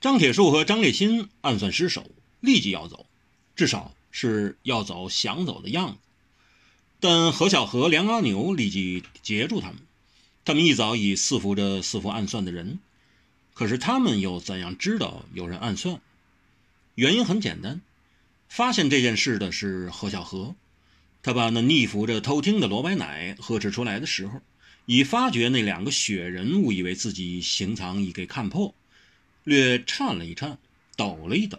[0.00, 2.10] 张铁树和张烈新暗算失手，
[2.40, 3.04] 立即要走，
[3.54, 5.98] 至少是要走想走的样子。
[7.00, 9.76] 但何小河、梁阿牛立即截住他们。
[10.42, 12.78] 他们一早已伺伏着伺伏暗算的人，
[13.52, 16.00] 可是他们又怎样知道有人暗算？
[16.94, 17.82] 原因很简单，
[18.48, 20.54] 发现这件事的是何小河。
[21.22, 24.40] 他把那逆服着偷听的罗白奶呵斥出来的时候，
[24.86, 28.74] 已发觉那两个雪人误以为自己行藏已给看破，
[29.44, 30.58] 略颤了一颤，
[30.96, 31.58] 抖了一抖。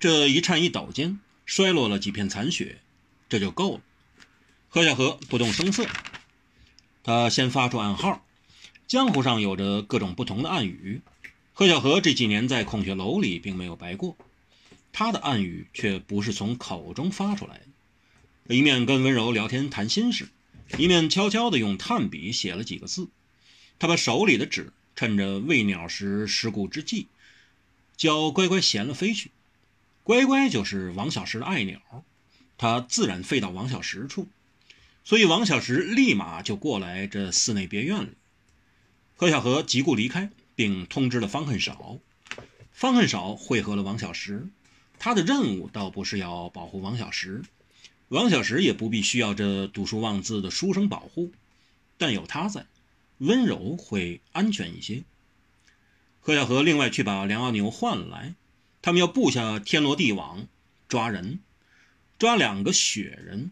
[0.00, 2.80] 这一颤一抖间，摔落了几片残雪，
[3.28, 3.80] 这就够了。
[4.68, 5.86] 何小河不动声色。
[7.02, 8.24] 他先发出暗号，
[8.86, 11.00] 江湖上有着各种不同的暗语。
[11.54, 14.16] 何小河这几年在孔雀楼里并没有白过，
[14.92, 17.60] 他的暗语却不是从口中发出来
[18.46, 20.28] 的，一面跟温柔聊天谈心事，
[20.76, 23.08] 一面悄悄地用炭笔写了几个字。
[23.78, 27.06] 他把手里的纸趁着喂鸟时失顾之际，
[27.98, 29.30] 叫乖乖衔了飞去。
[30.02, 31.78] 乖乖就是王小石的爱鸟，
[32.56, 34.26] 它自然飞到王小石处。
[35.04, 38.10] 所以王小石立马就过来这寺内别院里。
[39.16, 41.98] 何小荷急顾离开，并通知了方恨少。
[42.72, 44.46] 方恨少会合了王小石，
[44.98, 47.42] 他的任务倒不是要保护王小石，
[48.08, 51.32] 王小石也不必需要这读书忘字的书生保护，
[51.96, 52.66] 但有他在，
[53.18, 55.02] 温柔会安全一些。
[56.28, 58.34] 何小河另外去把梁阿牛换来，
[58.82, 60.46] 他们要布下天罗地网，
[60.86, 61.40] 抓人，
[62.18, 63.50] 抓两个雪人。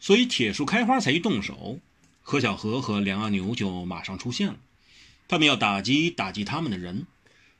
[0.00, 1.78] 所以铁树开花才一动手，
[2.20, 4.56] 何小河和梁阿牛就马上出现了。
[5.28, 7.06] 他们要打击打击他们的人，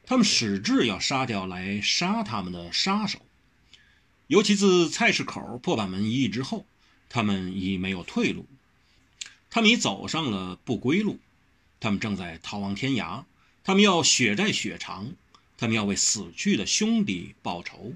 [0.04, 3.20] 他们矢志要杀掉来杀他们的杀手。
[4.26, 6.66] 尤其自菜市口破板门一役之后，
[7.08, 8.46] 他们已没有退路，
[9.48, 11.20] 他们已走上了不归路。
[11.78, 13.22] 他们正在逃亡天涯，
[13.66, 15.12] 他们要血债血偿，
[15.58, 17.94] 他们要为死去的兄弟报仇。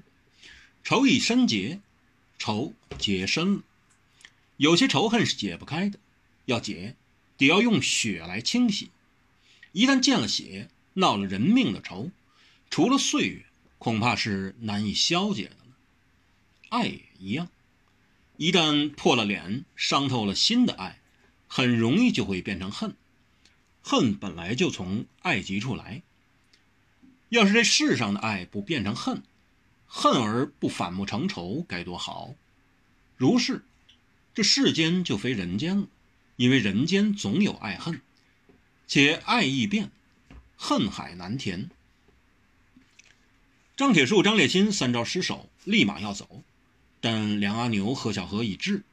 [0.83, 1.79] 仇已深结，
[2.37, 3.61] 仇结深了。
[4.57, 5.97] 有些仇恨是解不开的，
[6.43, 6.97] 要解，
[7.37, 8.91] 得要用血来清洗。
[9.71, 12.11] 一旦见了血，闹了人命的仇，
[12.69, 13.45] 除了岁月，
[13.77, 15.77] 恐怕是难以消解的了。
[16.67, 17.47] 爱也一样，
[18.35, 20.99] 一旦破了脸，伤透了心的爱，
[21.47, 22.93] 很容易就会变成恨。
[23.81, 26.01] 恨本来就从爱极处来。
[27.29, 29.23] 要是这世上的爱不变成恨，
[29.87, 32.35] 恨而不反目成仇，该多好！
[33.17, 33.63] 如是。
[34.33, 35.87] 这世间就非人间了，
[36.37, 38.01] 因为人间总有爱恨，
[38.87, 39.91] 且爱易变，
[40.55, 41.69] 恨海难填。
[43.75, 46.43] 张铁树、张烈新三招失手，立马要走，
[47.01, 48.83] 但梁阿牛、何小河已至。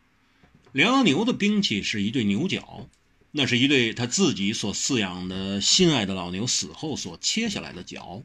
[0.72, 2.88] 梁阿牛的兵器是一对牛角，
[3.30, 8.22] 那是一对他自己所饲养的心爱的老牛死后所切下来的角。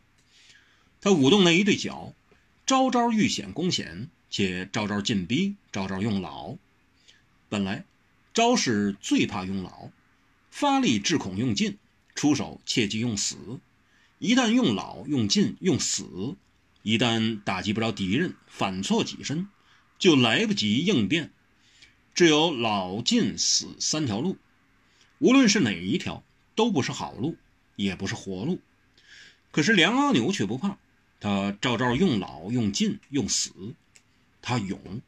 [1.01, 2.13] 他舞动那一对角，
[2.65, 6.55] 招招遇险攻险，且招招进逼，招招用老。
[7.49, 7.85] 本来，
[8.33, 9.89] 招式最怕用老，
[10.49, 11.77] 发力至恐用尽，
[12.15, 13.35] 出手切忌用死。
[14.19, 16.37] 一旦用老、用尽、用死，
[16.81, 19.49] 一旦打击不着敌人，反错己身，
[19.99, 21.33] 就来不及应变。
[22.15, 24.37] 只有老、尽、死三条路，
[25.23, 26.22] 无论是哪一条，
[26.53, 27.38] 都不是好路，
[27.78, 28.59] 也不是活路。
[29.51, 30.78] 可是梁阿牛却不怕，
[31.22, 33.53] 他招招用老、用尽、用死，
[34.41, 35.01] 他勇，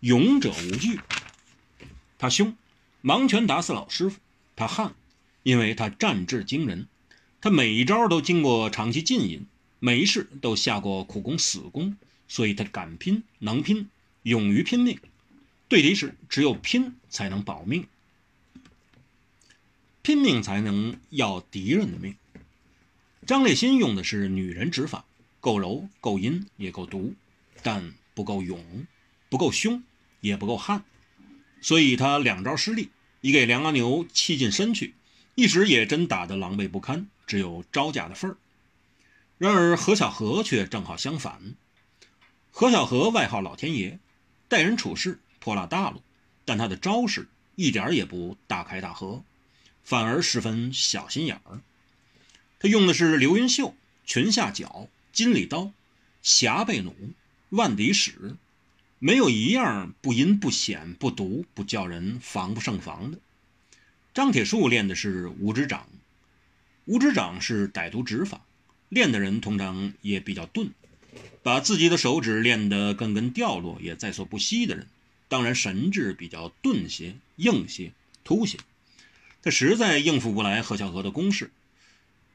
[0.00, 1.00] 勇者无惧。
[2.18, 2.54] 他凶，
[3.02, 4.18] 盲拳打死老师傅；
[4.54, 4.94] 他悍，
[5.44, 6.84] 因为他战志惊人；
[7.40, 9.46] 他每一招都经过长期浸淫，
[9.78, 11.96] 每一事都下过苦功死功，
[12.28, 13.88] 所以他敢拼，能拼，
[14.24, 15.00] 勇于拼命。
[15.68, 17.86] 对敌时，只有拼才能保命，
[20.04, 22.14] 拼命才能要敌人的命。
[23.26, 25.06] 张烈新用的是女人指法，
[25.40, 27.14] 够柔，够阴，也够毒，
[27.62, 28.86] 但不够勇，
[29.30, 29.82] 不够凶，
[30.20, 30.84] 也不够悍。
[31.62, 32.90] 所以他两招失利，
[33.22, 34.92] 已给梁阿牛气进身去，
[35.36, 38.36] 一时也真打得狼狈不堪，只有招架的份儿。
[39.38, 41.54] 然而何小河却正好相反。
[42.50, 43.98] 何小河外号老天爷，
[44.48, 46.02] 待人处事泼辣大度，
[46.44, 49.24] 但他的招式一点也不大开大合，
[49.84, 51.60] 反而十分小心眼儿。
[52.58, 53.76] 他用的是流云袖、
[54.06, 55.72] 裙下角、金里刀、
[56.22, 56.94] 霞背弩、
[57.50, 58.36] 万敌使。
[58.98, 63.18] 没有一样不阴不险不毒不叫人防不胜防的。
[64.14, 65.86] 张铁树练的是五指掌，
[66.86, 68.40] 五指掌是歹毒指法，
[68.88, 70.70] 练的人通常也比较钝，
[71.42, 74.86] 把自己的手指练得根根掉落也在所不惜的人，
[75.28, 77.92] 当然神智比较钝些、硬些、
[78.22, 78.58] 突些，
[79.44, 81.52] 他实在应付不来何小河的攻势。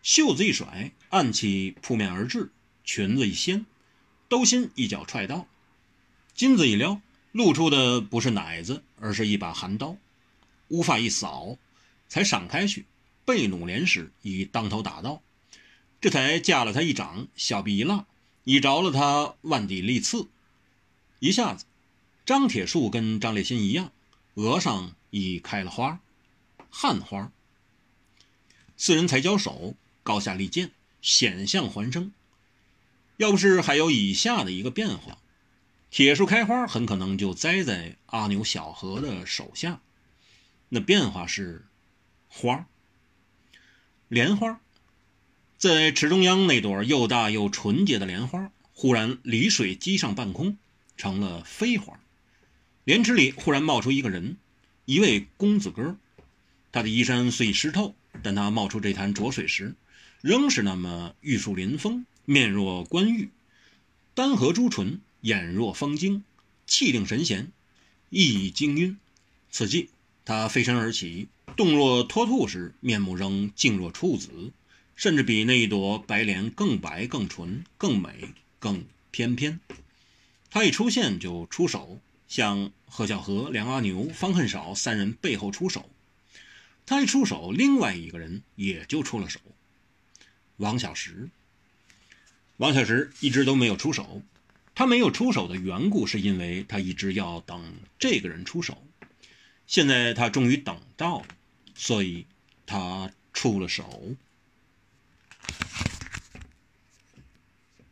[0.04, 2.52] 袖子一甩，暗器扑面而至，
[2.84, 3.66] 裙子一掀，
[4.28, 5.48] 兜心一脚踹到，
[6.36, 7.02] 金子一撩，
[7.32, 9.98] 露出的不是奶子，而是一把寒刀。
[10.68, 11.58] 乌发一扫，
[12.08, 12.86] 才闪开去，
[13.26, 15.24] 背弩连施，已当头打到，
[16.00, 18.06] 这才架了他一掌，小臂一拉，
[18.44, 20.28] 已着了他腕底利刺，
[21.18, 21.66] 一下子，
[22.24, 23.92] 张铁树跟张烈新一样，
[24.36, 26.00] 额上已开了花，
[26.70, 27.32] 汉花。
[28.78, 30.72] 四人才交手，高下立见，
[31.02, 32.14] 险象环生。
[33.18, 35.18] 要不是还有以下的一个变化，
[35.92, 39.82] 铁树开花很可能就栽在阿牛小何的手下。
[40.70, 41.66] 那变化是
[42.30, 42.68] 花，
[44.08, 44.62] 莲花，
[45.58, 50.58] 在池中央那朵又大又纯洁的莲花，忽然离水击上半空，
[50.96, 52.00] 成了飞花。
[52.86, 54.38] 莲池里忽然冒出一个人，
[54.86, 55.98] 一位公子哥，
[56.72, 57.96] 他的衣衫虽已湿透。
[58.24, 59.76] 但他冒出这潭浊水时，
[60.22, 63.30] 仍是那么玉树临风，面若冠玉，
[64.14, 66.24] 丹河朱唇，眼若风晶，
[66.66, 67.52] 气定神闲，
[68.10, 68.98] 意已惊晕。
[69.52, 69.90] 此际，
[70.26, 74.52] 他飞身而起，动若脱兔时，面目仍静若处子，
[74.96, 79.60] 甚至比那一朵白莲更白、更纯、更美、更翩翩。
[80.50, 85.88] 他一出现就出手，向何小河、梁阿牛、方恨少三人背后出手。
[86.90, 89.40] 他一出手，另外一个人也就出了手。
[90.58, 91.30] 王小石，
[92.58, 94.24] 王小石一直都没有出手。
[94.74, 98.84] 他没有出手的缘故，是因为他一直要等这个人出手。
[99.68, 101.28] 现在他终于等到了，
[101.76, 102.26] 所以
[102.66, 104.16] 他出了手。